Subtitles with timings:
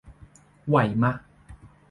[0.67, 1.11] ไหวมะ